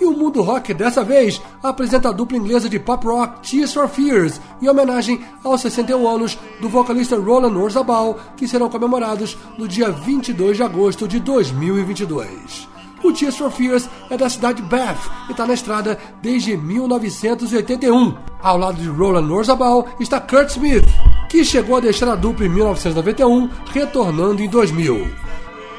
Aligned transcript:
E 0.00 0.04
o 0.04 0.12
Mundo 0.12 0.42
Rock 0.42 0.72
dessa 0.72 1.02
vez 1.02 1.42
apresenta 1.62 2.08
a 2.08 2.12
dupla 2.12 2.36
inglesa 2.36 2.68
de 2.68 2.78
pop 2.78 3.04
rock 3.04 3.48
Tears 3.48 3.74
for 3.74 3.88
Fears, 3.88 4.40
em 4.62 4.68
homenagem 4.68 5.20
aos 5.42 5.60
61 5.60 6.06
anos 6.06 6.38
do 6.60 6.68
vocalista 6.68 7.18
Roland 7.18 7.58
Orzabal, 7.58 8.18
que 8.36 8.46
serão 8.46 8.70
comemorados 8.70 9.36
no 9.56 9.66
dia 9.66 9.90
22 9.90 10.56
de 10.56 10.62
agosto 10.62 11.08
de 11.08 11.18
2022. 11.18 12.68
O 13.02 13.12
Tears 13.12 13.36
for 13.36 13.50
Fears 13.50 13.88
é 14.10 14.16
da 14.16 14.28
cidade 14.28 14.62
de 14.62 14.68
Bath 14.68 14.98
e 15.28 15.32
está 15.32 15.46
na 15.46 15.54
estrada 15.54 15.98
desde 16.22 16.56
1981. 16.56 18.16
Ao 18.40 18.56
lado 18.56 18.80
de 18.80 18.88
Roland 18.88 19.32
Orzabal 19.32 19.88
está 19.98 20.20
Kurt 20.20 20.50
Smith, 20.50 20.86
que 21.28 21.44
chegou 21.44 21.76
a 21.76 21.80
deixar 21.80 22.08
a 22.08 22.16
dupla 22.16 22.46
em 22.46 22.48
1991, 22.48 23.48
retornando 23.72 24.42
em 24.42 24.48
2000. 24.48 25.37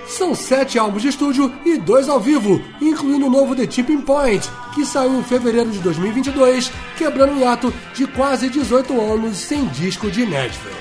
São 0.10 0.34
sete 0.34 0.80
álbuns 0.80 1.04
de 1.04 1.10
estúdio 1.10 1.54
e 1.64 1.78
dois 1.78 2.10
ao 2.10 2.20
vivo, 2.20 2.60
incluindo 2.82 3.28
o 3.28 3.30
novo 3.30 3.56
The 3.56 3.68
Tipping 3.68 4.02
Point, 4.02 4.50
que 4.74 4.84
saiu 4.84 5.20
em 5.20 5.24
fevereiro 5.24 5.70
de 5.70 5.78
2022, 5.80 6.72
quebrando 6.98 7.34
um 7.34 7.40
hiato 7.40 7.72
de 7.94 8.08
quase 8.08 8.50
18 8.50 9.00
anos 9.00 9.38
sem 9.38 9.68
disco 9.68 10.10
de 10.10 10.22
inéditos. 10.22 10.80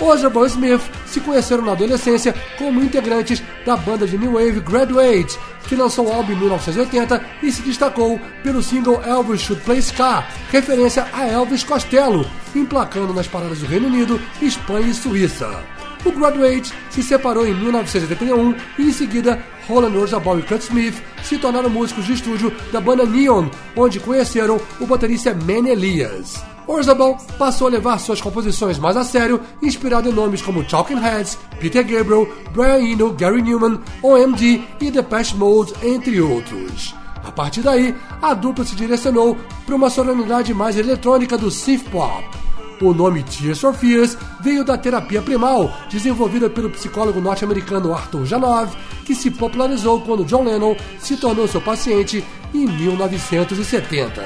Ozzy 0.00 0.26
e 0.26 0.46
Smith 0.46 0.82
se 1.06 1.20
conheceram 1.20 1.64
na 1.64 1.72
adolescência 1.72 2.34
como 2.58 2.82
integrantes 2.82 3.40
da 3.64 3.76
banda 3.76 4.04
de 4.04 4.18
New 4.18 4.32
Wave 4.32 4.60
Graduate, 4.60 5.38
que 5.68 5.76
lançou 5.76 6.08
o 6.08 6.12
álbum 6.12 6.32
em 6.32 6.36
1980 6.36 7.24
e 7.44 7.52
se 7.52 7.62
destacou 7.62 8.20
pelo 8.42 8.62
single 8.62 9.00
Elvis 9.04 9.42
Should 9.42 9.62
Play 9.64 9.78
Ska, 9.78 10.26
referência 10.50 11.06
a 11.12 11.24
Elvis 11.26 11.62
Costello, 11.62 12.26
emplacando 12.54 13.14
nas 13.14 13.28
paradas 13.28 13.60
do 13.60 13.66
Reino 13.66 13.86
Unido, 13.86 14.20
Espanha 14.42 14.88
e 14.88 14.94
Suíça. 14.94 15.75
O 16.06 16.12
Graduate 16.12 16.72
se 16.88 17.02
separou 17.02 17.44
em 17.44 17.52
1981 17.52 18.54
e 18.78 18.82
em 18.82 18.92
seguida 18.92 19.42
Roland 19.66 19.98
Orzabal 19.98 20.38
e 20.38 20.42
Kurt 20.42 20.62
Smith 20.62 21.02
se 21.24 21.36
tornaram 21.36 21.68
músicos 21.68 22.06
de 22.06 22.12
estúdio 22.12 22.54
da 22.72 22.80
banda 22.80 23.04
Neon, 23.04 23.48
onde 23.76 23.98
conheceram 23.98 24.60
o 24.80 24.86
baterista 24.86 25.34
Manny 25.34 25.70
Elias. 25.70 26.40
Orzabal 26.64 27.18
passou 27.36 27.66
a 27.66 27.70
levar 27.70 27.98
suas 27.98 28.20
composições 28.20 28.78
mais 28.78 28.96
a 28.96 29.02
sério, 29.02 29.40
inspirado 29.60 30.08
em 30.08 30.12
nomes 30.12 30.40
como 30.40 30.62
Talking 30.62 31.00
Heads, 31.00 31.36
Peter 31.58 31.84
Gabriel, 31.84 32.28
Brian 32.52 32.78
Eno, 32.78 33.12
Gary 33.12 33.42
Newman, 33.42 33.80
OMD 34.00 34.62
e 34.80 34.90
Depeche 34.92 35.36
Mode, 35.36 35.74
entre 35.82 36.20
outros. 36.20 36.94
A 37.24 37.32
partir 37.32 37.62
daí, 37.62 37.92
a 38.22 38.32
dupla 38.32 38.64
se 38.64 38.76
direcionou 38.76 39.36
para 39.64 39.74
uma 39.74 39.90
sonoridade 39.90 40.54
mais 40.54 40.78
eletrônica 40.78 41.36
do 41.36 41.50
synth 41.50 41.82
pop. 41.90 42.45
O 42.80 42.92
nome 42.92 43.22
Tears 43.22 43.60
for 43.60 43.72
Fears 43.72 44.18
veio 44.40 44.62
da 44.62 44.76
terapia 44.76 45.22
primal, 45.22 45.74
desenvolvida 45.88 46.50
pelo 46.50 46.68
psicólogo 46.68 47.20
norte-americano 47.20 47.94
Arthur 47.94 48.26
Janov, 48.26 48.76
que 49.04 49.14
se 49.14 49.30
popularizou 49.30 50.02
quando 50.02 50.24
John 50.24 50.44
Lennon 50.44 50.76
se 50.98 51.16
tornou 51.16 51.48
seu 51.48 51.60
paciente 51.60 52.22
em 52.52 52.66
1970. 52.66 54.22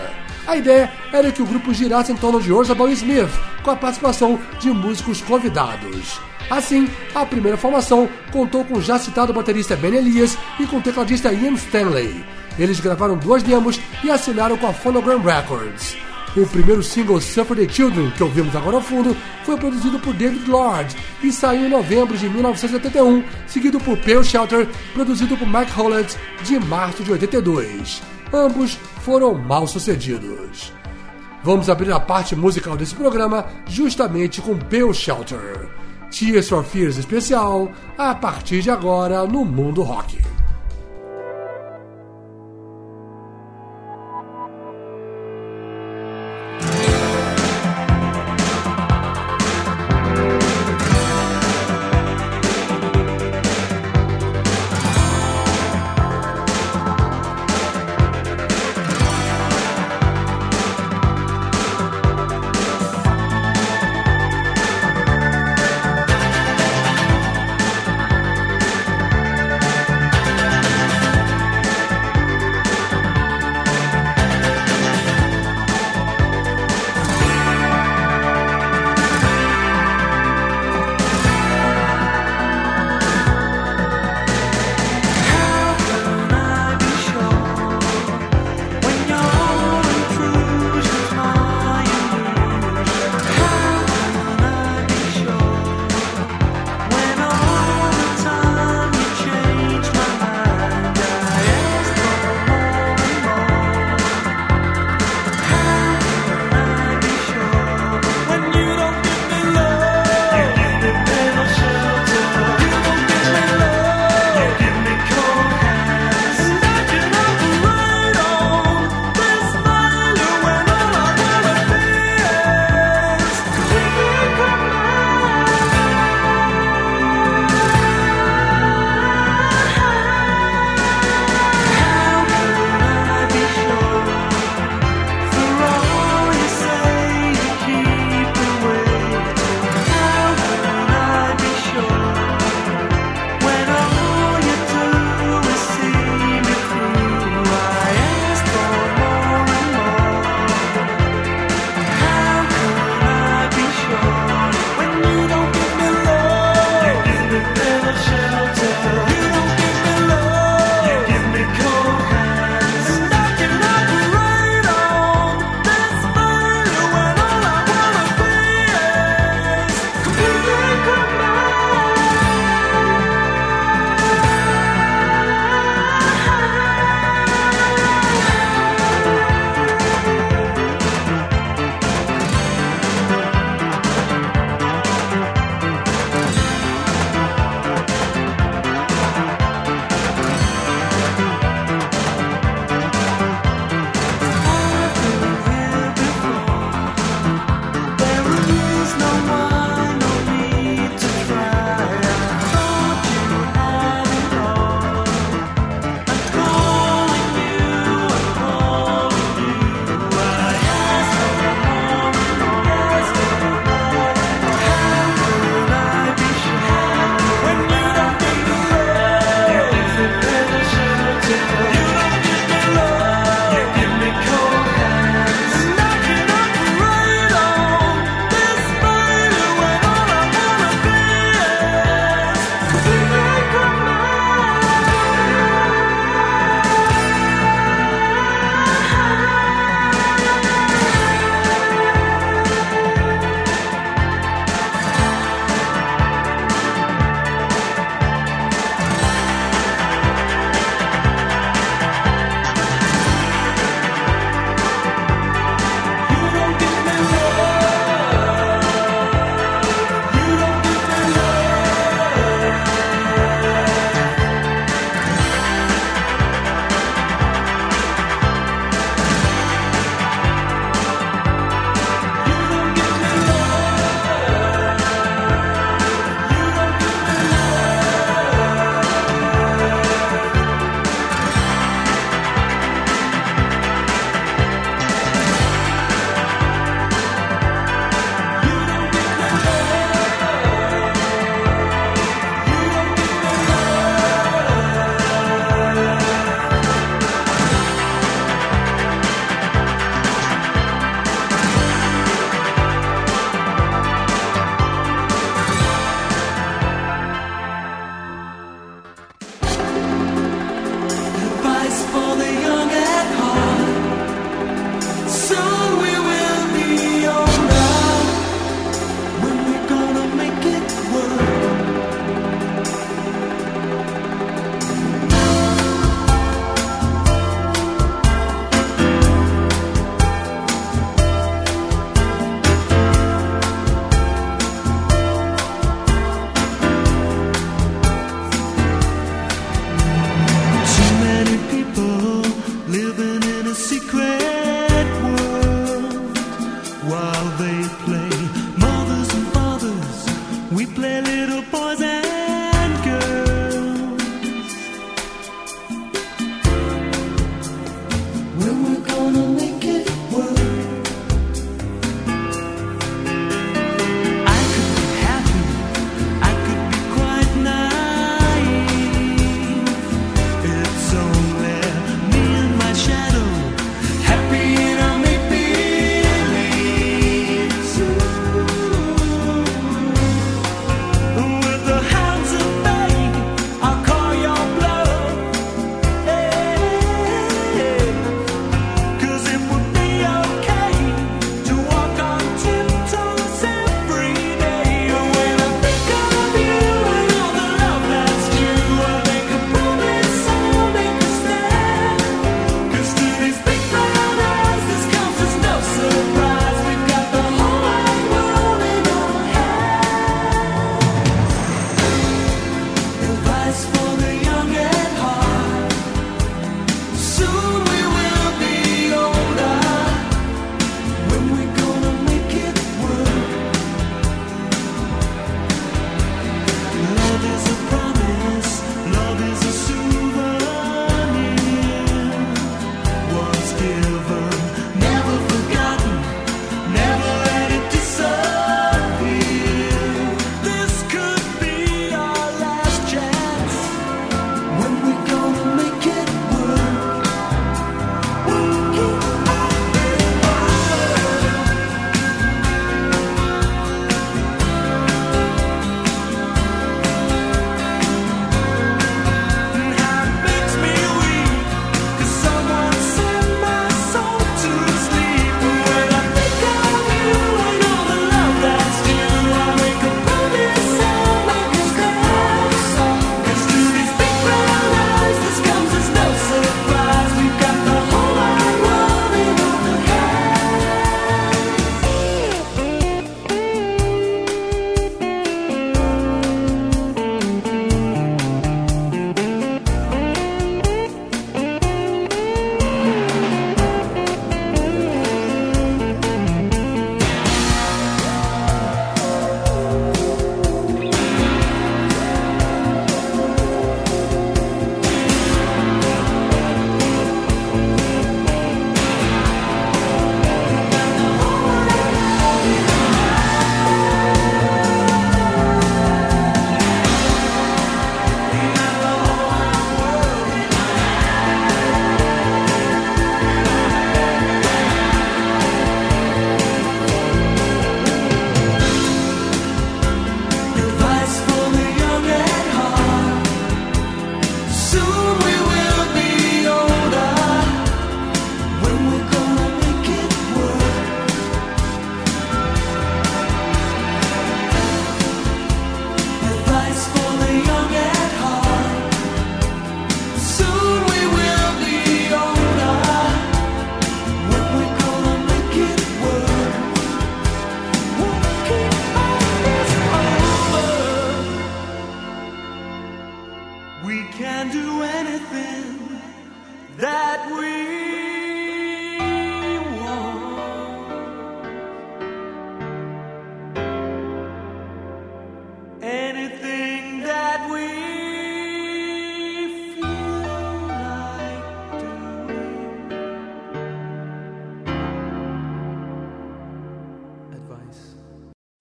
A 0.46 0.56
ideia 0.56 0.90
era 1.12 1.30
que 1.30 1.42
o 1.42 1.46
grupo 1.46 1.72
girasse 1.72 2.10
em 2.10 2.16
torno 2.16 2.40
de 2.40 2.52
Orzabal 2.52 2.88
Smith, 2.88 3.30
com 3.62 3.70
a 3.70 3.76
participação 3.76 4.38
de 4.58 4.70
músicos 4.70 5.20
convidados. 5.20 6.18
Assim, 6.50 6.88
a 7.14 7.24
primeira 7.24 7.56
formação 7.56 8.08
contou 8.32 8.64
com 8.64 8.78
o 8.78 8.82
já 8.82 8.98
citado 8.98 9.32
baterista 9.32 9.76
Ben 9.76 9.94
Elias 9.94 10.36
e 10.58 10.66
com 10.66 10.78
o 10.78 10.82
tecladista 10.82 11.32
Ian 11.32 11.52
Stanley. 11.52 12.24
Eles 12.58 12.80
gravaram 12.80 13.16
duas 13.16 13.44
demos 13.44 13.80
e 14.02 14.10
assinaram 14.10 14.56
com 14.56 14.66
a 14.66 14.72
Phonogram 14.72 15.20
Records. 15.20 16.09
O 16.36 16.46
primeiro 16.46 16.82
single 16.82 17.20
Suffer 17.20 17.56
the 17.56 17.68
Children, 17.68 18.10
que 18.12 18.22
ouvimos 18.22 18.54
agora 18.54 18.76
ao 18.76 18.82
fundo, 18.82 19.16
foi 19.44 19.56
produzido 19.56 19.98
por 19.98 20.14
David 20.14 20.48
Lord 20.48 20.96
e 21.22 21.32
saiu 21.32 21.66
em 21.66 21.70
novembro 21.70 22.16
de 22.16 22.28
1981, 22.28 23.24
seguido 23.46 23.80
por 23.80 23.96
Pale 23.98 24.22
Shelter, 24.22 24.68
produzido 24.94 25.36
por 25.36 25.48
Mike 25.48 25.72
Hollett, 25.78 26.16
de 26.44 26.58
março 26.60 27.02
de 27.02 27.12
82 27.12 28.00
ambos 28.32 28.74
foram 29.02 29.34
mal 29.34 29.66
sucedidos. 29.66 30.72
Vamos 31.42 31.70
abrir 31.70 31.92
a 31.92 32.00
parte 32.00 32.36
musical 32.36 32.76
desse 32.76 32.94
programa 32.94 33.46
justamente 33.66 34.40
com 34.40 34.58
Pale 34.58 34.92
Shelter. 34.92 35.68
Tears 36.10 36.48
for 36.48 36.64
Fears 36.64 36.98
especial, 36.98 37.70
a 37.96 38.14
partir 38.14 38.62
de 38.62 38.70
agora 38.70 39.24
no 39.26 39.44
Mundo 39.44 39.82
Rock. 39.82 40.39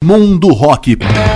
Mundo 0.09 0.55
Rock. 0.55 1.28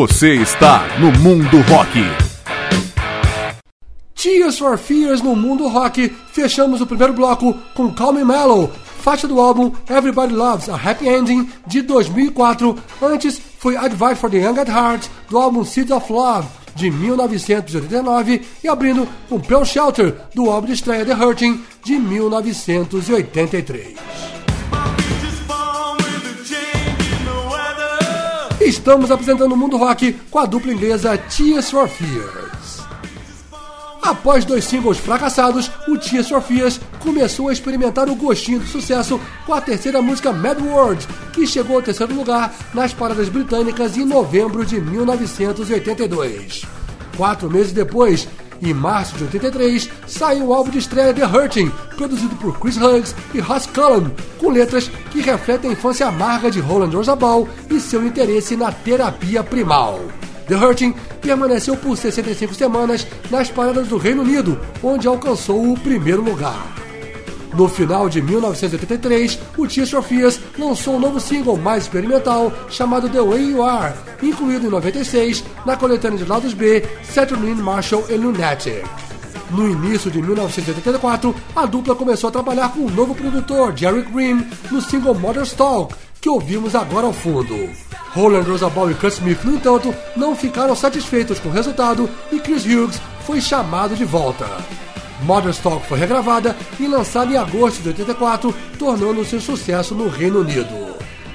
Você 0.00 0.36
está 0.36 0.86
no 0.98 1.12
Mundo 1.18 1.60
Rock. 1.68 2.00
Tears 4.14 4.58
for 4.58 4.78
Fears 4.78 5.20
no 5.20 5.36
Mundo 5.36 5.68
Rock. 5.68 6.08
Fechamos 6.32 6.80
o 6.80 6.86
primeiro 6.86 7.12
bloco 7.12 7.52
com 7.74 7.92
Calm 7.92 8.14
Me 8.14 8.24
Mellow, 8.24 8.72
faixa 9.02 9.28
do 9.28 9.38
álbum 9.38 9.70
Everybody 9.90 10.32
Loves 10.32 10.70
a 10.70 10.76
Happy 10.76 11.06
Ending 11.06 11.50
de 11.66 11.82
2004. 11.82 12.78
Antes 13.02 13.38
foi 13.58 13.76
Advice 13.76 14.14
for 14.14 14.30
the 14.30 14.38
Young 14.38 14.58
at 14.58 14.70
Heart 14.70 15.06
do 15.28 15.36
álbum 15.36 15.66
Seeds 15.66 15.90
of 15.90 16.10
Love 16.10 16.48
de 16.74 16.90
1989 16.90 18.40
e 18.64 18.68
abrindo 18.68 19.06
com 19.28 19.38
Pearl 19.38 19.66
Shelter 19.66 20.16
do 20.34 20.50
álbum 20.50 20.68
de 20.68 20.72
estreia 20.72 21.04
The 21.04 21.12
Hurting 21.12 21.62
de 21.84 21.98
1983. 21.98 23.98
Estamos 28.70 29.10
apresentando 29.10 29.52
o 29.52 29.56
Mundo 29.56 29.76
Rock 29.76 30.12
com 30.30 30.38
a 30.38 30.46
dupla 30.46 30.72
inglesa 30.72 31.18
Tears 31.18 31.72
for 31.72 31.88
Fears. 31.88 32.78
Após 34.00 34.44
dois 34.44 34.64
singles 34.64 34.96
fracassados, 34.96 35.68
o 35.88 35.98
Tears 35.98 36.28
for 36.28 36.40
Fears 36.40 36.80
começou 37.00 37.48
a 37.48 37.52
experimentar 37.52 38.08
o 38.08 38.14
gostinho 38.14 38.60
do 38.60 38.66
sucesso 38.68 39.20
com 39.44 39.54
a 39.54 39.60
terceira 39.60 40.00
música 40.00 40.32
Mad 40.32 40.60
World, 40.60 41.04
que 41.32 41.48
chegou 41.48 41.76
ao 41.76 41.82
terceiro 41.82 42.14
lugar 42.14 42.54
nas 42.72 42.94
paradas 42.94 43.28
britânicas 43.28 43.96
em 43.96 44.04
novembro 44.04 44.64
de 44.64 44.80
1982. 44.80 46.64
Quatro 47.16 47.50
meses 47.50 47.72
depois, 47.72 48.28
em 48.62 48.74
março 48.74 49.16
de 49.16 49.24
83, 49.24 49.88
saiu 50.06 50.46
o 50.46 50.54
álbum 50.54 50.70
de 50.70 50.78
estreia 50.78 51.14
The 51.14 51.24
Hurting, 51.24 51.70
produzido 51.96 52.34
por 52.36 52.58
Chris 52.58 52.76
Hughes 52.76 53.14
e 53.34 53.40
Ross 53.40 53.66
Cullen, 53.66 54.10
com 54.38 54.50
letras 54.50 54.90
que 55.10 55.20
refletem 55.20 55.70
a 55.70 55.72
infância 55.72 56.06
amarga 56.06 56.50
de 56.50 56.60
Roland 56.60 56.94
Orzabal 56.96 57.48
e 57.70 57.80
seu 57.80 58.04
interesse 58.04 58.56
na 58.56 58.70
terapia 58.70 59.42
primal. 59.42 60.00
The 60.46 60.56
Hurting 60.56 60.94
permaneceu 61.20 61.76
por 61.76 61.96
65 61.96 62.54
semanas 62.54 63.06
nas 63.30 63.48
paradas 63.48 63.88
do 63.88 63.96
Reino 63.96 64.22
Unido, 64.22 64.60
onde 64.82 65.06
alcançou 65.06 65.72
o 65.72 65.78
primeiro 65.78 66.22
lugar. 66.22 66.89
No 67.54 67.68
final 67.68 68.08
de 68.08 68.22
1983, 68.22 69.38
o 69.58 69.66
Tears 69.66 69.90
for 69.90 70.02
Fears 70.02 70.40
lançou 70.58 70.94
um 70.94 71.00
novo 71.00 71.18
single 71.18 71.56
mais 71.56 71.84
experimental 71.84 72.52
chamado 72.68 73.08
The 73.08 73.20
Way 73.20 73.50
You 73.50 73.62
Are, 73.62 73.94
incluído 74.22 74.66
em 74.66 74.70
96 74.70 75.44
na 75.66 75.76
coletânea 75.76 76.18
de 76.18 76.24
lados 76.24 76.54
B 76.54 76.84
Saturnine 77.02 77.60
Marshall 77.60 78.04
e 78.08 78.14
Lunatic. 78.14 78.84
No 79.50 79.68
início 79.68 80.10
de 80.10 80.22
1984, 80.22 81.34
a 81.56 81.66
dupla 81.66 81.96
começou 81.96 82.28
a 82.28 82.32
trabalhar 82.32 82.72
com 82.72 82.80
o 82.80 82.90
novo 82.90 83.14
produtor, 83.14 83.76
Jerry 83.76 84.02
Green, 84.02 84.46
no 84.70 84.80
single 84.80 85.14
Mother's 85.14 85.52
Talk, 85.52 85.94
que 86.20 86.28
ouvimos 86.28 86.76
agora 86.76 87.06
ao 87.06 87.12
fundo. 87.12 87.68
Roland 88.12 88.42
Rosabal 88.42 88.90
e 88.90 88.94
Kurt 88.94 89.14
Smith, 89.14 89.44
no 89.44 89.56
entanto, 89.56 89.94
não 90.16 90.36
ficaram 90.36 90.76
satisfeitos 90.76 91.40
com 91.40 91.48
o 91.48 91.52
resultado 91.52 92.08
e 92.30 92.38
Chris 92.38 92.64
Hughes 92.64 93.00
foi 93.26 93.40
chamado 93.40 93.96
de 93.96 94.04
volta. 94.04 94.46
Modern 95.22 95.50
Stock 95.50 95.86
foi 95.86 95.98
regravada 95.98 96.56
e 96.78 96.86
lançada 96.86 97.32
em 97.32 97.36
agosto 97.36 97.82
de 97.82 97.88
84, 97.88 98.54
tornando-se 98.78 99.36
um 99.36 99.40
sucesso 99.40 99.94
no 99.94 100.08
Reino 100.08 100.40
Unido. 100.40 100.90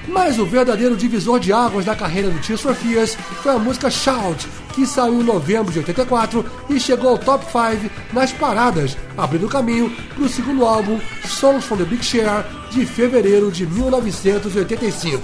Mas 0.08 0.38
o 0.38 0.46
verdadeiro 0.46 0.96
divisor 0.96 1.40
de 1.40 1.52
águas 1.52 1.84
da 1.84 1.96
carreira 1.96 2.30
do 2.30 2.38
Tears 2.38 2.60
for 2.60 2.74
Fears 2.74 3.16
foi 3.42 3.52
a 3.52 3.58
música 3.58 3.90
Shout, 3.90 4.46
que 4.72 4.86
saiu 4.86 5.20
em 5.20 5.24
novembro 5.24 5.72
de 5.72 5.78
84 5.80 6.44
e 6.70 6.78
chegou 6.78 7.10
ao 7.10 7.18
top 7.18 7.44
5 7.44 7.90
nas 8.12 8.32
paradas, 8.32 8.96
abrindo 9.16 9.48
caminho 9.48 9.90
para 10.14 10.24
o 10.24 10.28
segundo 10.28 10.64
álbum 10.64 11.00
Songs 11.26 11.64
from 11.64 11.78
the 11.78 11.84
Big 11.84 12.04
Share, 12.04 12.44
de 12.70 12.86
fevereiro 12.86 13.50
de 13.50 13.66
1985. 13.66 15.22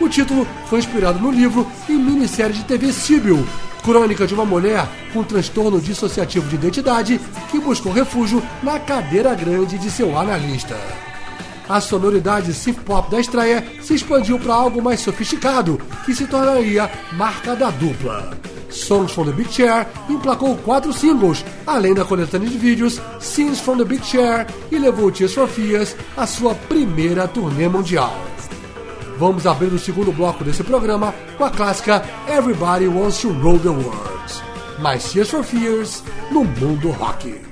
O 0.00 0.08
título 0.08 0.46
foi 0.66 0.78
inspirado 0.78 1.20
no 1.20 1.30
livro 1.30 1.66
e 1.88 1.92
minissérie 1.92 2.54
de 2.54 2.64
TV 2.64 2.92
Sibyl, 2.92 3.46
crônica 3.90 4.24
de 4.24 4.34
uma 4.34 4.44
mulher 4.44 4.88
com 5.12 5.24
transtorno 5.24 5.80
dissociativo 5.80 6.48
de 6.48 6.54
identidade 6.54 7.20
que 7.50 7.58
buscou 7.58 7.90
refúgio 7.90 8.40
na 8.62 8.78
cadeira 8.78 9.34
grande 9.34 9.76
de 9.78 9.90
seu 9.90 10.16
analista. 10.16 10.76
A 11.68 11.80
sonoridade 11.80 12.54
synth 12.54 12.78
pop 12.84 13.10
da 13.10 13.18
estreia 13.18 13.66
se 13.82 13.94
expandiu 13.94 14.38
para 14.38 14.54
algo 14.54 14.80
mais 14.80 15.00
sofisticado, 15.00 15.80
que 16.06 16.14
se 16.14 16.24
tornaria 16.28 16.88
marca 17.14 17.56
da 17.56 17.70
dupla. 17.70 18.30
Songs 18.70 19.10
from 19.10 19.24
the 19.24 19.32
Big 19.32 19.52
Chair 19.52 19.88
emplacou 20.08 20.56
quatro 20.58 20.92
singles, 20.92 21.44
além 21.66 21.92
da 21.92 22.04
coletânea 22.04 22.48
de 22.48 22.58
vídeos 22.58 23.00
Scenes 23.18 23.58
from 23.58 23.76
the 23.78 23.84
Big 23.84 24.06
Chair 24.06 24.46
e 24.70 24.78
levou 24.78 25.10
Tears 25.10 25.34
for 25.34 25.48
Fears 25.48 25.96
à 26.16 26.28
sua 26.28 26.54
primeira 26.54 27.26
turnê 27.26 27.66
mundial. 27.66 28.16
Vamos 29.20 29.46
abrir 29.46 29.70
o 29.70 29.78
segundo 29.78 30.10
bloco 30.12 30.42
desse 30.42 30.64
programa 30.64 31.14
com 31.36 31.44
a 31.44 31.50
clássica 31.50 32.02
Everybody 32.26 32.88
Wants 32.88 33.20
to 33.20 33.28
Roll 33.28 33.58
the 33.58 33.68
World. 33.68 34.42
Mais 34.78 35.12
Tears 35.12 35.28
for 35.28 35.44
Fears 35.44 36.02
no 36.30 36.42
mundo 36.42 36.90
rock. 36.92 37.49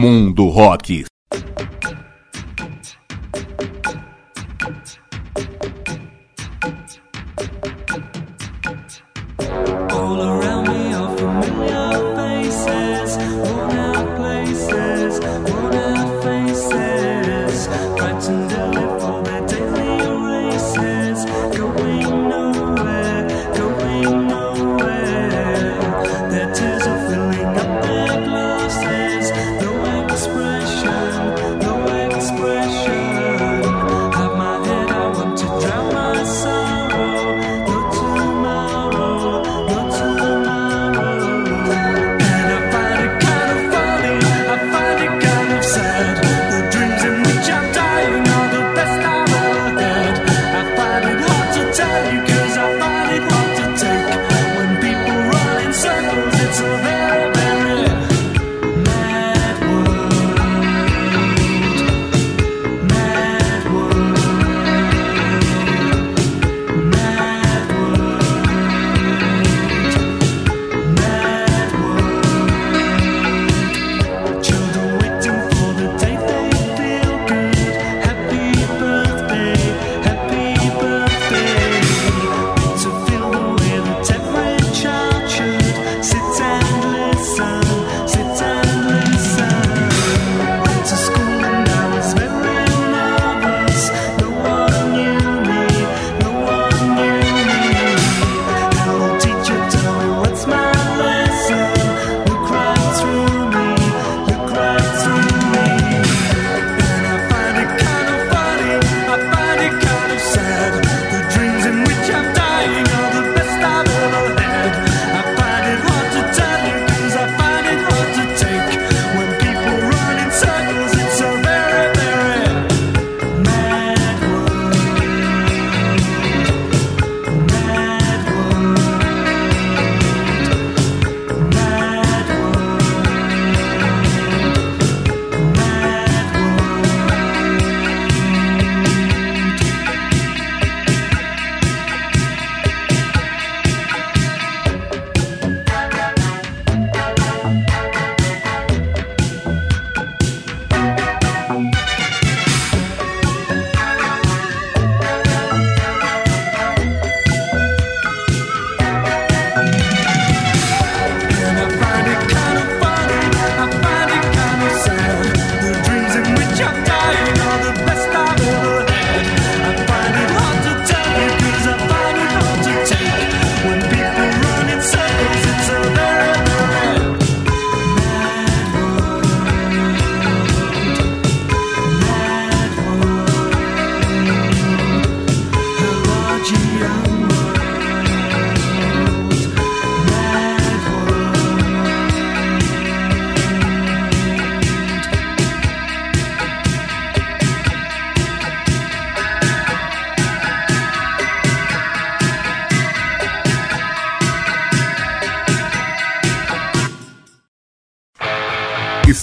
No 0.00 0.74
expression. 0.74 1.09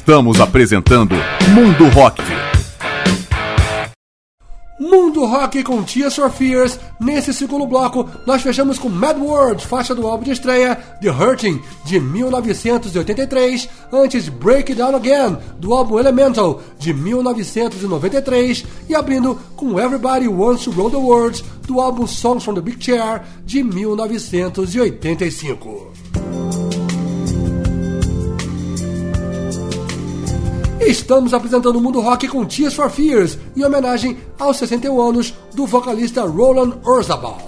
Estamos 0.08 0.40
apresentando 0.40 1.16
Mundo 1.54 1.90
Rock. 1.90 2.24
Mundo 4.80 5.26
Rock 5.26 5.62
com 5.64 5.84
Tears 5.84 6.16
for 6.16 6.32
Fears. 6.32 6.80
Nesse 6.98 7.34
segundo 7.34 7.68
bloco, 7.68 8.10
nós 8.26 8.42
fechamos 8.42 8.80
com 8.80 8.88
Mad 8.88 9.18
World, 9.18 9.68
faixa 9.68 9.94
do 9.94 10.08
álbum 10.08 10.24
de 10.24 10.32
estreia 10.32 10.78
The 11.02 11.12
Hurting, 11.12 11.62
de 11.84 12.00
1983, 12.00 13.68
antes 13.92 14.30
Break 14.30 14.76
Down 14.76 14.96
Again, 14.96 15.40
do 15.60 15.74
álbum 15.74 16.00
Elemental, 16.00 16.62
de 16.80 16.94
1993, 16.94 18.64
e 18.88 18.96
abrindo 18.96 19.38
com 19.58 19.78
Everybody 19.78 20.30
Wants 20.30 20.64
to 20.64 20.72
Roll 20.72 20.90
the 20.90 20.96
World, 20.96 21.44
do 21.68 21.82
álbum 21.82 22.08
Songs 22.08 22.46
from 22.46 22.54
the 22.54 22.62
Big 22.62 22.82
Chair, 22.82 23.24
de 23.44 23.62
1985. 23.62 26.27
Estamos 30.88 31.34
apresentando 31.34 31.76
o 31.76 31.82
mundo 31.82 32.00
rock 32.00 32.30
com 32.30 32.46
Tears 32.46 32.74
for 32.74 32.90
Fears, 32.90 33.38
em 33.58 33.66
homenagem 33.66 34.20
aos 34.40 34.56
61 34.56 35.02
anos 35.02 35.34
do 35.54 35.66
vocalista 35.66 36.24
Roland 36.26 36.80
Orzabal. 36.82 37.42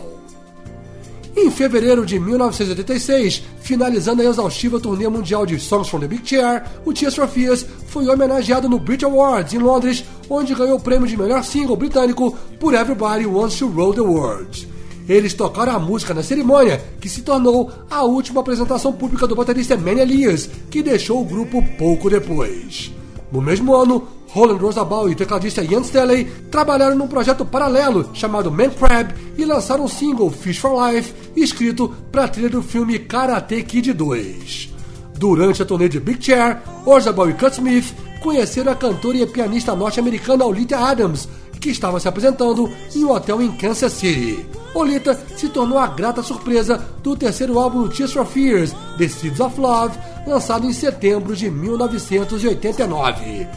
Em 1.37 1.49
fevereiro 1.49 2.05
de 2.05 2.19
1986, 2.19 3.41
finalizando 3.61 4.21
a 4.21 4.25
exaustiva 4.25 4.77
turnê 4.77 5.07
mundial 5.07 5.45
de 5.45 5.57
Songs 5.57 5.87
from 5.87 6.01
the 6.01 6.07
Big 6.09 6.27
Chair, 6.27 6.65
o 6.83 6.91
Tears 6.91 7.15
for 7.15 7.29
Fears 7.29 7.65
foi 7.87 8.09
homenageado 8.09 8.67
no 8.67 8.77
Brit 8.77 9.05
Awards, 9.05 9.53
em 9.53 9.59
Londres, 9.59 10.03
onde 10.29 10.53
ganhou 10.53 10.77
o 10.77 10.81
prêmio 10.81 11.07
de 11.07 11.15
melhor 11.15 11.41
single 11.41 11.77
britânico 11.77 12.37
por 12.59 12.73
Everybody 12.73 13.25
Wants 13.25 13.57
to 13.57 13.69
Roll 13.69 13.93
the 13.93 14.01
World. 14.01 14.67
Eles 15.07 15.33
tocaram 15.33 15.75
a 15.75 15.79
música 15.79 16.13
na 16.13 16.23
cerimônia, 16.23 16.83
que 16.99 17.07
se 17.07 17.21
tornou 17.21 17.71
a 17.89 18.03
última 18.03 18.41
apresentação 18.41 18.91
pública 18.91 19.25
do 19.25 19.35
baterista 19.35 19.77
Manny 19.77 20.01
Elias, 20.01 20.49
que 20.69 20.83
deixou 20.83 21.21
o 21.21 21.25
grupo 21.25 21.63
pouco 21.77 22.09
depois. 22.09 22.98
No 23.31 23.41
mesmo 23.41 23.75
ano, 23.75 24.07
Roland 24.29 24.57
Rosabal 24.57 25.09
e 25.09 25.13
o 25.13 25.15
tecladista 25.15 25.63
Ian 25.63 25.81
Staley 25.81 26.25
trabalharam 26.51 26.95
num 26.95 27.07
projeto 27.07 27.45
paralelo 27.45 28.09
chamado 28.13 28.51
Man 28.51 28.69
Crab 28.69 29.13
e 29.37 29.45
lançaram 29.45 29.85
o 29.85 29.89
single 29.89 30.31
Fish 30.31 30.57
for 30.57 30.73
Life, 30.87 31.13
escrito 31.35 31.93
para 32.11 32.25
a 32.25 32.27
trilha 32.27 32.49
do 32.49 32.61
filme 32.61 32.97
Karate 32.99 33.61
Kid 33.63 33.93
2. 33.93 34.73
Durante 35.15 35.61
a 35.61 35.65
turnê 35.65 35.89
de 35.89 35.99
Big 35.99 36.23
Chair, 36.23 36.61
Orzabal 36.85 37.29
e 37.29 37.33
Cut 37.33 37.53
Smith 37.53 37.93
conheceram 38.21 38.71
a 38.71 38.75
cantora 38.75 39.17
e 39.17 39.23
a 39.23 39.27
pianista 39.27 39.75
norte-americana 39.75 40.45
Olita 40.45 40.77
Adams, 40.77 41.27
que 41.59 41.69
estava 41.69 41.99
se 41.99 42.07
apresentando 42.07 42.69
em 42.95 43.03
um 43.03 43.11
hotel 43.11 43.41
em 43.41 43.51
Kansas 43.51 43.93
City. 43.93 44.45
Olita 44.73 45.19
se 45.35 45.49
tornou 45.49 45.77
a 45.79 45.87
grata 45.87 46.21
surpresa 46.21 46.77
do 47.01 47.15
terceiro 47.15 47.59
álbum 47.59 47.87
Tears 47.87 48.13
for 48.13 48.25
Fears, 48.25 48.75
The 48.97 49.07
Seeds 49.07 49.39
of 49.39 49.59
Love, 49.59 49.97
lançado 50.27 50.65
em 50.65 50.73
setembro 50.73 51.35
de 51.35 51.49
1989. 51.49 53.47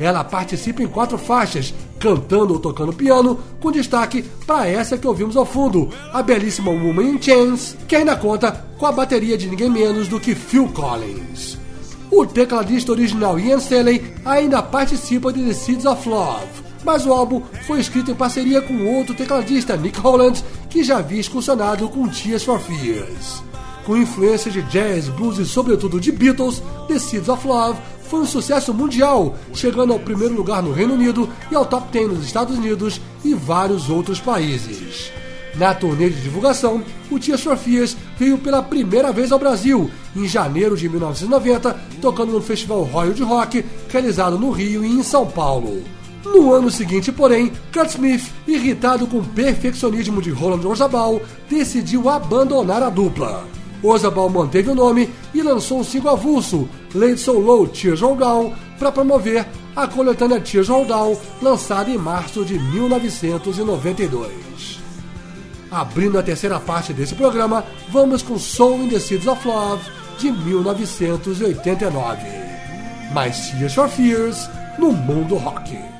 Ela 0.00 0.24
participa 0.24 0.82
em 0.82 0.88
quatro 0.88 1.18
faixas, 1.18 1.74
cantando 1.98 2.54
ou 2.54 2.58
tocando 2.58 2.92
piano, 2.92 3.38
com 3.60 3.70
destaque 3.70 4.22
para 4.46 4.66
essa 4.66 4.96
que 4.96 5.06
ouvimos 5.06 5.36
ao 5.36 5.44
fundo, 5.44 5.90
a 6.12 6.22
belíssima 6.22 6.70
Woman 6.70 7.02
in 7.02 7.22
Chains, 7.22 7.76
que 7.86 7.96
ainda 7.96 8.16
conta 8.16 8.64
com 8.78 8.86
a 8.86 8.92
bateria 8.92 9.36
de 9.36 9.46
ninguém 9.46 9.68
menos 9.68 10.08
do 10.08 10.18
que 10.18 10.34
Phil 10.34 10.68
Collins. 10.68 11.58
O 12.10 12.24
tecladista 12.26 12.92
original 12.92 13.38
Ian 13.38 13.58
Staley 13.58 14.02
ainda 14.24 14.62
participa 14.62 15.30
de 15.32 15.44
The 15.44 15.52
Seeds 15.52 15.84
of 15.84 16.08
Love, 16.08 16.69
mas 16.84 17.06
o 17.06 17.12
álbum 17.12 17.42
foi 17.66 17.80
escrito 17.80 18.10
em 18.10 18.14
parceria 18.14 18.60
com 18.60 18.86
outro 18.86 19.14
tecladista, 19.14 19.76
Nick 19.76 19.98
Holland, 19.98 20.42
que 20.68 20.82
já 20.82 20.98
havia 20.98 21.20
excursionado 21.20 21.88
com 21.88 22.08
Tears 22.08 22.42
for 22.42 22.60
Fears. 22.60 23.42
Com 23.84 23.96
influência 23.96 24.50
de 24.50 24.62
jazz, 24.62 25.08
blues 25.08 25.38
e 25.38 25.44
sobretudo 25.44 26.00
de 26.00 26.12
Beatles, 26.12 26.62
The 26.86 26.98
Seeds 26.98 27.28
of 27.28 27.46
Love 27.46 27.78
foi 28.02 28.20
um 28.20 28.26
sucesso 28.26 28.74
mundial, 28.74 29.36
chegando 29.54 29.92
ao 29.92 29.98
primeiro 30.00 30.34
lugar 30.34 30.62
no 30.62 30.72
Reino 30.72 30.94
Unido 30.94 31.28
e 31.50 31.54
ao 31.54 31.64
top 31.64 31.90
10 31.92 32.08
nos 32.08 32.24
Estados 32.24 32.58
Unidos 32.58 33.00
e 33.24 33.34
vários 33.34 33.88
outros 33.88 34.20
países. 34.20 35.12
Na 35.56 35.74
turnê 35.74 36.10
de 36.10 36.20
divulgação, 36.20 36.82
o 37.10 37.18
Tears 37.18 37.42
for 37.42 37.56
Fears 37.56 37.96
veio 38.18 38.38
pela 38.38 38.62
primeira 38.62 39.12
vez 39.12 39.32
ao 39.32 39.38
Brasil, 39.38 39.90
em 40.14 40.26
janeiro 40.26 40.76
de 40.76 40.88
1990, 40.88 41.72
tocando 42.00 42.32
no 42.32 42.42
Festival 42.42 42.82
Royal 42.82 43.12
de 43.12 43.22
Rock, 43.22 43.64
realizado 43.88 44.38
no 44.38 44.50
Rio 44.50 44.84
e 44.84 44.88
em 44.88 45.02
São 45.02 45.26
Paulo. 45.26 45.82
No 46.24 46.52
ano 46.52 46.70
seguinte, 46.70 47.10
porém, 47.10 47.50
Kurt 47.72 47.90
Smith, 47.90 48.30
irritado 48.46 49.06
com 49.06 49.18
o 49.18 49.24
perfeccionismo 49.24 50.20
de 50.20 50.30
Roland 50.30 50.66
Orzabal, 50.66 51.20
decidiu 51.48 52.08
abandonar 52.08 52.82
a 52.82 52.90
dupla. 52.90 53.46
Orzabal 53.82 54.28
manteve 54.28 54.70
o 54.70 54.74
nome 54.74 55.08
e 55.32 55.42
lançou 55.42 55.80
um 55.80 55.84
single 55.84 56.12
avulso, 56.12 56.68
Laid 56.94 57.18
So 57.18 57.38
Low 57.38 57.66
Tears 57.66 58.02
Roll 58.02 58.16
Down, 58.16 58.52
para 58.78 58.92
promover 58.92 59.46
a 59.74 59.86
coletânea 59.86 60.40
Tears 60.40 60.68
Roll 60.68 60.84
Down, 60.84 61.16
lançada 61.40 61.90
em 61.90 61.96
março 61.96 62.44
de 62.44 62.58
1992. 62.58 64.78
Abrindo 65.70 66.18
a 66.18 66.22
terceira 66.22 66.60
parte 66.60 66.92
desse 66.92 67.14
programa, 67.14 67.64
vamos 67.88 68.22
com 68.22 68.38
Soul 68.38 68.82
in 68.82 68.88
the 68.88 68.98
Seeds 68.98 69.26
of 69.26 69.46
Love, 69.46 69.82
de 70.18 70.30
1989. 70.30 72.22
Mais 73.14 73.50
Tears 73.50 73.74
for 73.74 73.88
Fears 73.88 74.50
no 74.78 74.92
mundo 74.92 75.36
rock. 75.36 75.99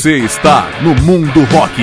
Você 0.00 0.16
está 0.16 0.80
no 0.80 0.94
Mundo 1.02 1.40
Rock. 1.52 1.82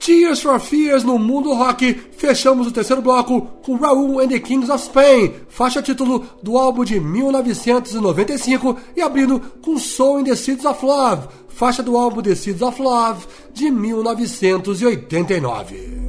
Tears 0.00 0.42
for 0.42 0.58
Fears 0.58 1.04
no 1.04 1.16
mundo 1.16 1.54
rock. 1.54 1.94
Fechamos 2.16 2.66
o 2.66 2.72
terceiro 2.72 3.00
bloco 3.00 3.42
com 3.62 3.76
Raul 3.76 4.18
and 4.18 4.26
the 4.26 4.40
Kings 4.40 4.68
of 4.68 4.82
Spain, 4.82 5.32
faixa 5.48 5.80
título 5.80 6.26
do 6.42 6.58
álbum 6.58 6.84
de 6.84 6.98
1995 6.98 8.76
e 8.96 9.00
abrindo 9.00 9.38
com 9.64 9.78
Soul 9.78 10.18
in 10.18 10.24
the 10.24 10.34
Seeds 10.34 10.64
of 10.64 10.84
Love, 10.84 11.28
faixa 11.48 11.84
do 11.84 11.96
álbum 11.96 12.20
The 12.20 12.34
Seeds 12.34 12.62
of 12.62 12.82
Love 12.82 13.24
de 13.54 13.70
1989. 13.70 16.02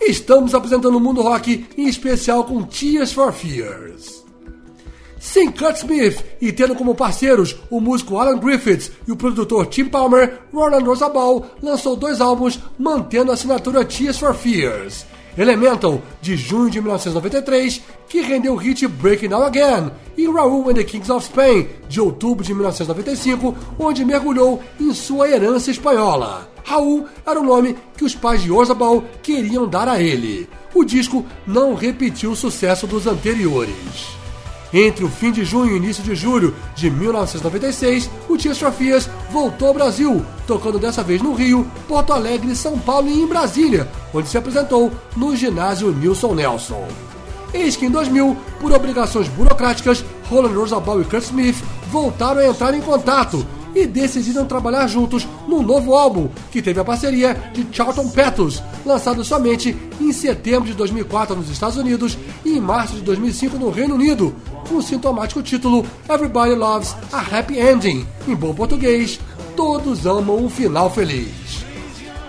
Estamos 0.00 0.56
apresentando 0.56 0.96
o 0.96 1.00
mundo 1.00 1.22
rock 1.22 1.68
em 1.78 1.86
especial 1.86 2.42
com 2.42 2.64
Tears 2.64 3.12
for 3.12 3.32
Fears. 3.32 4.13
Sem 5.34 5.50
Kurt 5.50 5.78
Smith 5.78 6.24
e 6.40 6.52
tendo 6.52 6.76
como 6.76 6.94
parceiros 6.94 7.56
o 7.68 7.80
músico 7.80 8.18
Alan 8.18 8.38
Griffiths 8.38 8.92
e 9.04 9.10
o 9.10 9.16
produtor 9.16 9.66
Tim 9.66 9.86
Palmer, 9.86 10.42
Roland 10.52 10.84
Rosabal 10.84 11.44
lançou 11.60 11.96
dois 11.96 12.20
álbuns 12.20 12.60
mantendo 12.78 13.32
a 13.32 13.34
assinatura 13.34 13.84
Tears 13.84 14.16
for 14.16 14.32
Fears. 14.32 15.04
Elemental, 15.36 16.00
de 16.22 16.36
junho 16.36 16.70
de 16.70 16.80
1993, 16.80 17.82
que 18.08 18.20
rendeu 18.20 18.54
o 18.54 18.56
hit 18.56 18.86
Breaking 18.86 19.26
Now 19.26 19.42
Again, 19.42 19.90
e 20.16 20.24
Raul 20.24 20.70
and 20.70 20.74
the 20.74 20.84
Kings 20.84 21.10
of 21.10 21.26
Spain, 21.26 21.68
de 21.88 22.00
outubro 22.00 22.44
de 22.44 22.54
1995, 22.54 23.56
onde 23.76 24.04
mergulhou 24.04 24.62
em 24.80 24.94
sua 24.94 25.28
herança 25.28 25.68
espanhola. 25.68 26.48
Raul 26.62 27.06
era 27.26 27.40
o 27.40 27.44
nome 27.44 27.76
que 27.96 28.04
os 28.04 28.14
pais 28.14 28.40
de 28.40 28.52
Orzabal 28.52 29.02
queriam 29.20 29.66
dar 29.66 29.88
a 29.88 30.00
ele. 30.00 30.48
O 30.72 30.84
disco 30.84 31.26
não 31.44 31.74
repetiu 31.74 32.30
o 32.30 32.36
sucesso 32.36 32.86
dos 32.86 33.08
anteriores. 33.08 34.22
Entre 34.76 35.04
o 35.04 35.08
fim 35.08 35.30
de 35.30 35.44
junho 35.44 35.72
e 35.72 35.76
início 35.76 36.02
de 36.02 36.16
julho 36.16 36.52
de 36.74 36.90
1996, 36.90 38.10
o 38.28 38.36
for 38.36 38.72
Fears 38.72 39.08
voltou 39.30 39.68
ao 39.68 39.74
Brasil, 39.74 40.26
tocando 40.48 40.80
dessa 40.80 41.00
vez 41.00 41.22
no 41.22 41.32
Rio, 41.32 41.64
Porto 41.86 42.12
Alegre, 42.12 42.56
São 42.56 42.76
Paulo 42.80 43.08
e 43.08 43.22
em 43.22 43.26
Brasília, 43.28 43.88
onde 44.12 44.28
se 44.28 44.36
apresentou 44.36 44.90
no 45.16 45.36
ginásio 45.36 45.92
Nilson 45.92 46.34
Nelson. 46.34 46.88
Eis 47.52 47.76
que 47.76 47.86
em 47.86 47.90
2000, 47.90 48.36
por 48.60 48.72
obrigações 48.72 49.28
burocráticas, 49.28 50.04
Roland 50.28 50.58
Rosabal 50.58 51.00
e 51.00 51.04
Kurt 51.04 51.22
Smith 51.22 51.62
voltaram 51.92 52.40
a 52.40 52.46
entrar 52.48 52.74
em 52.74 52.80
contato 52.80 53.46
e 53.76 53.86
decidiram 53.86 54.44
trabalhar 54.44 54.88
juntos 54.88 55.26
num 55.46 55.62
novo 55.62 55.94
álbum, 55.94 56.28
que 56.50 56.60
teve 56.60 56.80
a 56.80 56.84
parceria 56.84 57.34
de 57.52 57.64
Charlton 57.70 58.08
Petus, 58.08 58.60
lançado 58.84 59.22
somente 59.22 59.76
em 60.00 60.12
setembro 60.12 60.68
de 60.68 60.74
2004 60.74 61.36
nos 61.36 61.48
Estados 61.48 61.76
Unidos 61.76 62.18
e 62.44 62.56
em 62.56 62.60
março 62.60 62.96
de 62.96 63.02
2005 63.02 63.56
no 63.56 63.70
Reino 63.70 63.94
Unido, 63.94 64.34
com 64.64 64.76
o 64.76 64.82
sintomático 64.82 65.42
título 65.42 65.86
Everybody 66.08 66.54
Loves 66.54 66.94
a 67.12 67.20
Happy 67.20 67.58
Ending, 67.58 68.06
em 68.26 68.34
bom 68.34 68.54
português, 68.54 69.20
Todos 69.56 70.06
Amam 70.06 70.44
um 70.44 70.48
Final 70.48 70.90
Feliz. 70.90 71.64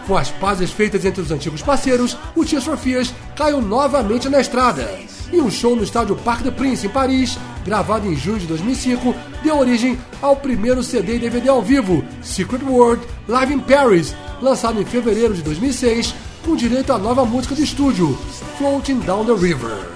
Com 0.08 0.16
as 0.16 0.30
pazes 0.30 0.72
feitas 0.72 1.04
entre 1.04 1.22
os 1.22 1.32
antigos 1.32 1.64
parceiros, 1.64 2.16
o 2.36 2.46
Tears 2.46 2.64
for 2.64 2.78
Fears 2.78 3.14
caiu 3.36 3.62
novamente 3.62 4.30
na 4.30 4.40
estrada. 4.40 4.88
E 5.34 5.42
um 5.42 5.50
show 5.50 5.76
no 5.76 5.84
estádio 5.84 6.16
Parc 6.18 6.44
des 6.44 6.54
Princes, 6.54 6.86
em 6.86 6.90
Paris, 6.90 7.40
gravado 7.66 8.08
em 8.08 8.16
junho 8.16 8.40
de 8.40 8.46
2005, 8.46 9.16
deu 9.44 9.58
origem 9.58 9.98
ao 10.22 10.36
primeiro 10.36 10.84
CD 10.84 11.16
e 11.16 11.20
DVD 11.20 11.50
ao 11.50 11.62
vivo, 11.62 12.04
Secret 12.22 12.64
World 12.64 13.04
Live 13.28 13.54
in 13.54 13.60
Paris, 13.60 14.16
lançado 14.42 14.80
em 14.80 14.86
fevereiro 14.86 15.34
de 15.34 15.42
2006, 15.42 16.14
com 16.46 16.56
direito 16.56 16.94
à 16.94 16.98
nova 17.00 17.26
música 17.26 17.56
de 17.56 17.64
estúdio, 17.64 18.16
Floating 18.58 19.00
Down 19.00 19.26
the 19.26 19.34
River. 19.34 19.95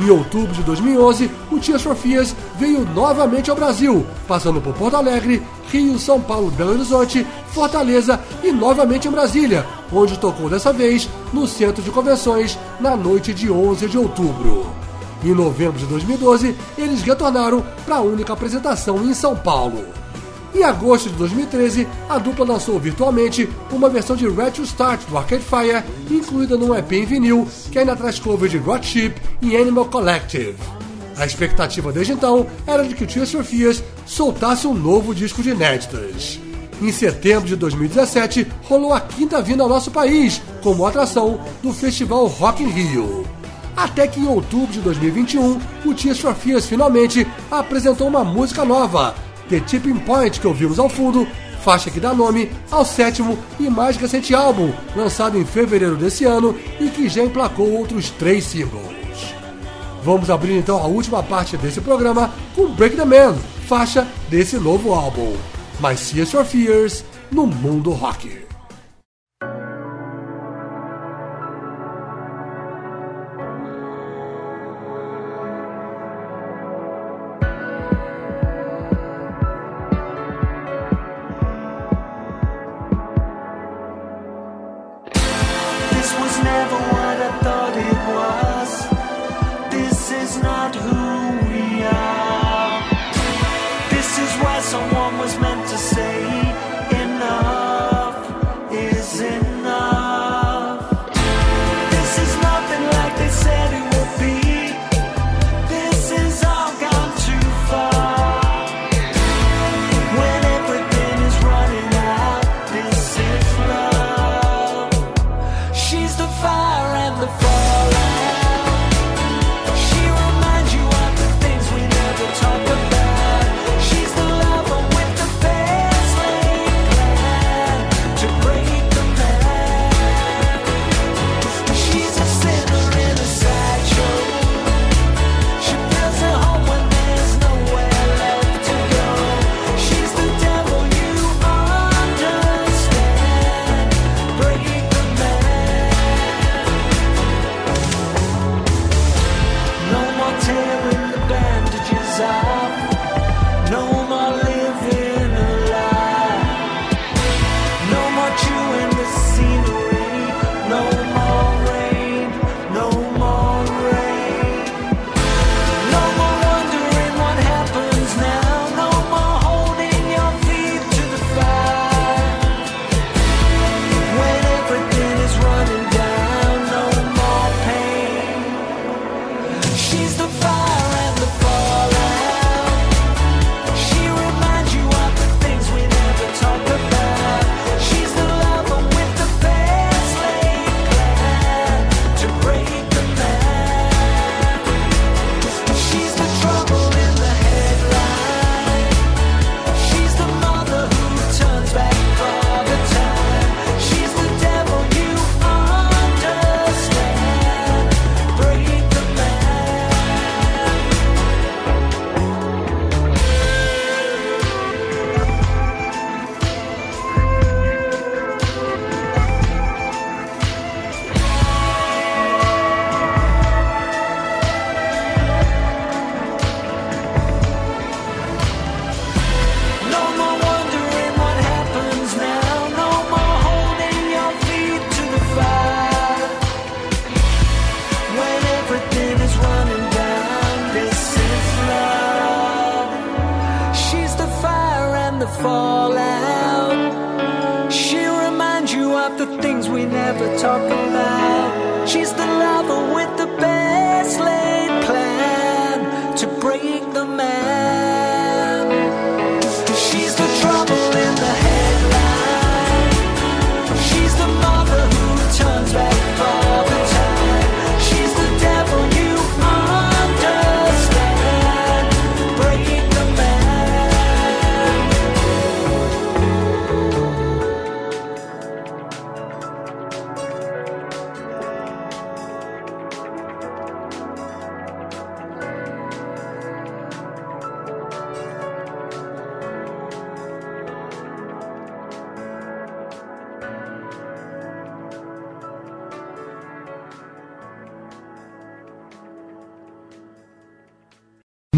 Em 0.00 0.10
outubro 0.10 0.52
de 0.52 0.62
2011, 0.62 1.28
o 1.50 1.58
Tears 1.58 1.82
for 1.82 1.96
Fears 1.96 2.34
veio 2.56 2.84
novamente 2.94 3.50
ao 3.50 3.56
Brasil, 3.56 4.06
passando 4.28 4.60
por 4.60 4.72
Porto 4.74 4.94
Alegre, 4.94 5.42
Rio, 5.72 5.98
São 5.98 6.20
Paulo, 6.20 6.52
Belo 6.52 6.70
Horizonte, 6.70 7.26
Fortaleza 7.48 8.20
e 8.44 8.52
novamente 8.52 9.08
em 9.08 9.10
Brasília, 9.10 9.66
onde 9.92 10.16
tocou 10.18 10.48
dessa 10.48 10.72
vez 10.72 11.08
no 11.32 11.48
Centro 11.48 11.82
de 11.82 11.90
Convenções 11.90 12.56
na 12.78 12.96
noite 12.96 13.34
de 13.34 13.50
11 13.50 13.88
de 13.88 13.98
outubro. 13.98 14.66
Em 15.24 15.34
novembro 15.34 15.78
de 15.78 15.86
2012, 15.86 16.56
eles 16.76 17.02
retornaram 17.02 17.64
para 17.84 17.96
a 17.96 18.00
única 18.00 18.32
apresentação 18.32 19.04
em 19.04 19.12
São 19.12 19.34
Paulo. 19.34 19.84
Em 20.54 20.64
agosto 20.64 21.10
de 21.10 21.16
2013, 21.16 21.86
a 22.08 22.18
dupla 22.18 22.44
lançou 22.44 22.78
virtualmente 22.80 23.48
uma 23.70 23.88
versão 23.88 24.16
de 24.16 24.28
Red 24.28 24.52
to 24.52 24.62
Start 24.62 25.02
do 25.08 25.16
Arcade 25.16 25.44
Fire, 25.44 25.84
incluída 26.10 26.56
num 26.56 26.74
EP 26.74 26.92
em 26.92 27.04
vinil, 27.04 27.46
que 27.70 27.78
ainda 27.78 27.94
traz 27.94 28.18
cover 28.18 28.48
de 28.48 28.86
Ship 28.86 29.14
e 29.42 29.56
Animal 29.56 29.86
Collective. 29.86 30.56
A 31.16 31.26
expectativa 31.26 31.92
desde 31.92 32.12
então 32.12 32.46
era 32.66 32.84
de 32.84 32.94
que 32.94 33.06
Tears 33.06 33.32
for 33.32 33.44
Fears 33.44 33.82
soltasse 34.06 34.66
um 34.66 34.74
novo 34.74 35.14
disco 35.14 35.42
de 35.42 35.50
inéditas. 35.50 36.40
Em 36.80 36.92
setembro 36.92 37.48
de 37.48 37.56
2017, 37.56 38.46
rolou 38.62 38.94
a 38.94 39.00
quinta 39.00 39.42
vinda 39.42 39.64
ao 39.64 39.68
nosso 39.68 39.90
país, 39.90 40.40
como 40.62 40.86
atração 40.86 41.40
do 41.60 41.72
festival 41.72 42.26
Rock 42.26 42.62
in 42.62 42.68
Rio. 42.68 43.26
Até 43.76 44.06
que 44.06 44.20
em 44.20 44.28
outubro 44.28 44.72
de 44.72 44.80
2021, 44.80 45.58
o 45.84 45.94
Tears 45.94 46.20
for 46.20 46.34
Fears 46.34 46.66
finalmente 46.66 47.26
apresentou 47.50 48.06
uma 48.06 48.24
música 48.24 48.64
nova, 48.64 49.14
The 49.48 49.60
Tipping 49.60 49.98
Point, 50.00 50.40
que 50.40 50.46
ouvimos 50.46 50.78
ao 50.78 50.88
fundo, 50.88 51.26
faixa 51.62 51.90
que 51.90 52.00
dá 52.00 52.14
nome 52.14 52.50
ao 52.70 52.84
sétimo 52.84 53.38
e 53.58 53.68
mais 53.68 53.96
recente 53.96 54.34
álbum, 54.34 54.72
lançado 54.94 55.38
em 55.38 55.44
fevereiro 55.44 55.96
desse 55.96 56.24
ano 56.24 56.56
e 56.80 56.88
que 56.88 57.08
já 57.08 57.22
emplacou 57.22 57.70
outros 57.72 58.10
três 58.10 58.44
singles. 58.44 59.34
Vamos 60.02 60.30
abrir 60.30 60.56
então 60.56 60.78
a 60.78 60.86
última 60.86 61.22
parte 61.22 61.56
desse 61.56 61.80
programa 61.80 62.30
com 62.54 62.68
Break 62.68 62.96
the 62.96 63.04
Man, 63.04 63.36
faixa 63.66 64.06
desse 64.28 64.56
novo 64.56 64.92
álbum. 64.92 65.36
My 65.80 65.94
Tears 65.94 66.30
for 66.30 66.44
Fears 66.44 67.04
no 67.30 67.46
mundo 67.46 67.90
rock. 67.90 68.47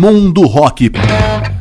Mundo 0.01 0.47
Rock. 0.47 1.60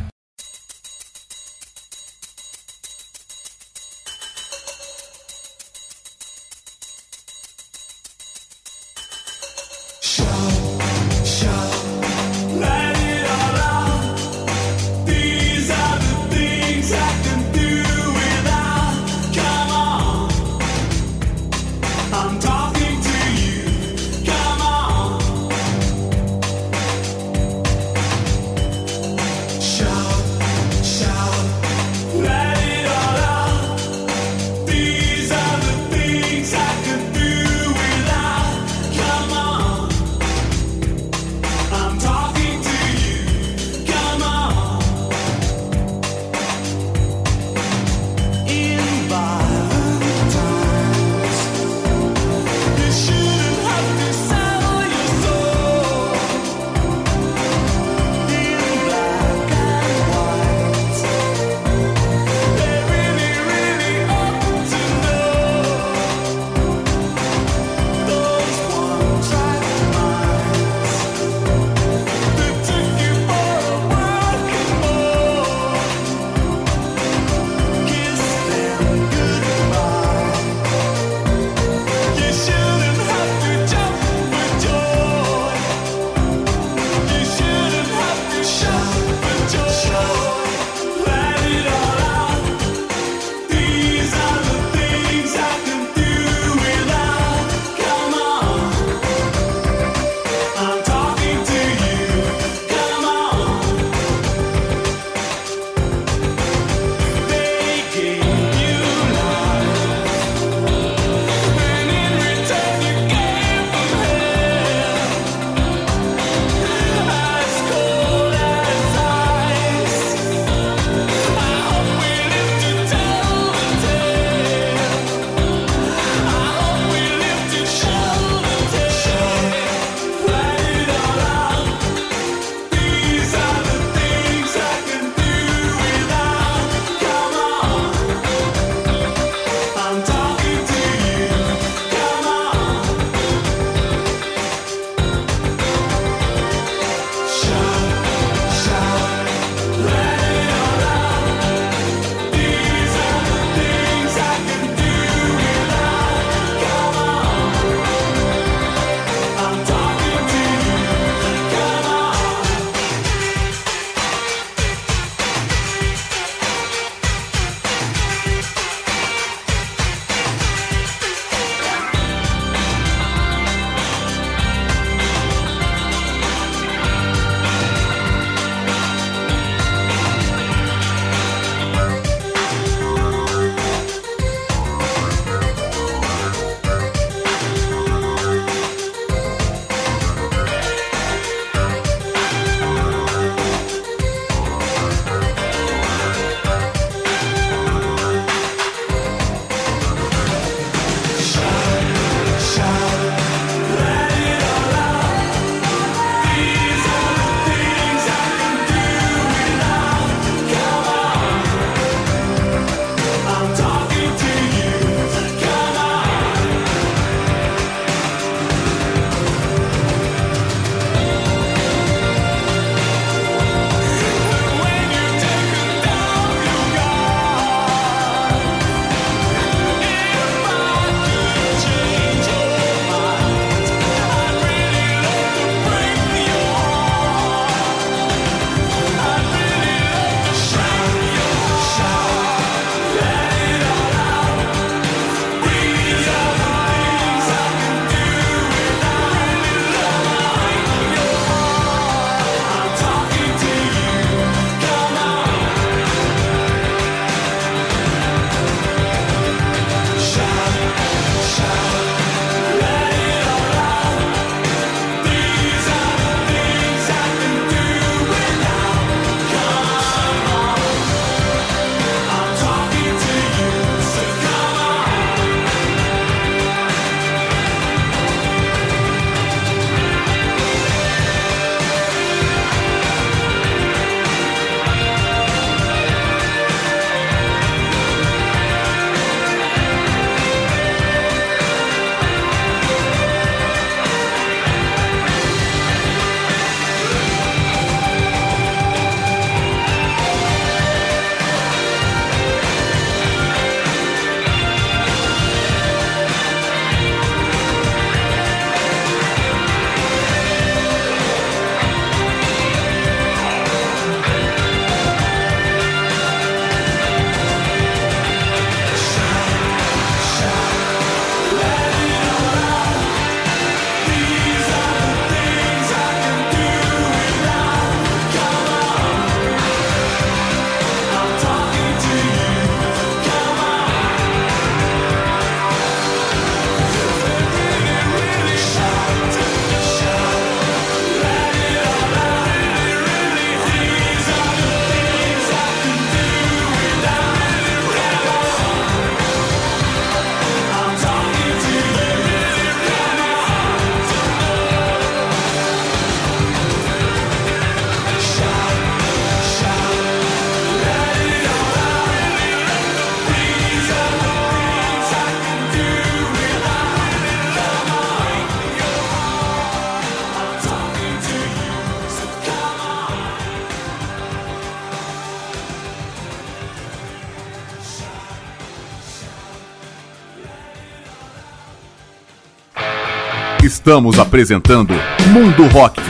Estamos 383.60 383.98
apresentando 383.98 384.72
Mundo 385.12 385.46
Rock. 385.48 385.82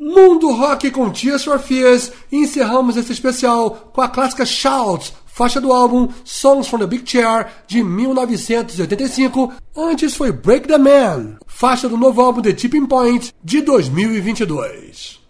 Mundo 0.00 0.50
Rock 0.52 0.90
com 0.90 1.10
Tears 1.10 1.44
for 1.44 1.58
Fears. 1.58 2.10
Encerramos 2.32 2.96
esse 2.96 3.12
especial 3.12 3.90
com 3.92 4.00
a 4.00 4.08
clássica 4.08 4.46
Shout, 4.46 5.12
faixa 5.26 5.60
do 5.60 5.70
álbum 5.70 6.08
Songs 6.24 6.66
from 6.66 6.78
the 6.78 6.86
Big 6.86 7.02
Chair 7.04 7.48
de 7.66 7.84
1985. 7.84 9.52
Antes 9.76 10.16
foi 10.16 10.32
Break 10.32 10.66
the 10.66 10.78
Man, 10.78 11.36
faixa 11.46 11.90
do 11.90 11.98
novo 11.98 12.22
álbum 12.22 12.40
The 12.40 12.54
Tipping 12.54 12.86
Point 12.86 13.30
de 13.44 13.60
2022. 13.60 15.23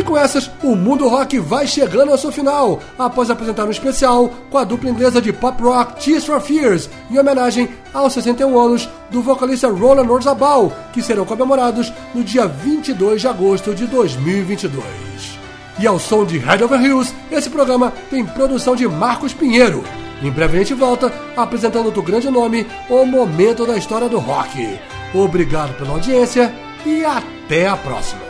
E 0.00 0.02
com 0.02 0.16
essas, 0.16 0.50
o 0.62 0.74
Mundo 0.74 1.06
Rock 1.08 1.38
vai 1.38 1.66
chegando 1.66 2.10
ao 2.10 2.16
seu 2.16 2.32
final, 2.32 2.80
após 2.98 3.28
apresentar 3.28 3.66
um 3.66 3.70
especial 3.70 4.30
com 4.48 4.56
a 4.56 4.64
dupla 4.64 4.88
inglesa 4.88 5.20
de 5.20 5.30
pop 5.30 5.62
rock 5.62 6.02
Tears 6.02 6.24
for 6.24 6.40
Fears, 6.40 6.88
em 7.10 7.18
homenagem 7.18 7.68
aos 7.92 8.14
61 8.14 8.58
anos 8.58 8.88
do 9.10 9.20
vocalista 9.20 9.68
Roland 9.68 10.10
Orzabal, 10.10 10.72
que 10.94 11.02
serão 11.02 11.26
comemorados 11.26 11.92
no 12.14 12.24
dia 12.24 12.46
22 12.46 13.20
de 13.20 13.28
agosto 13.28 13.74
de 13.74 13.86
2022. 13.88 14.82
E 15.78 15.86
ao 15.86 15.98
som 15.98 16.24
de 16.24 16.38
Head 16.38 16.64
Over 16.64 16.82
Hills, 16.82 17.14
esse 17.30 17.50
programa 17.50 17.92
tem 18.08 18.24
produção 18.24 18.74
de 18.74 18.88
Marcos 18.88 19.34
Pinheiro. 19.34 19.84
Em 20.22 20.30
breve 20.30 20.56
a 20.56 20.60
gente 20.60 20.72
volta 20.72 21.12
apresentando 21.36 21.84
outro 21.84 22.02
grande 22.02 22.30
nome, 22.30 22.66
o 22.88 23.04
momento 23.04 23.66
da 23.66 23.76
história 23.76 24.08
do 24.08 24.18
rock. 24.18 24.78
Obrigado 25.12 25.76
pela 25.76 25.90
audiência 25.90 26.50
e 26.86 27.04
até 27.04 27.68
a 27.68 27.76
próxima. 27.76 28.29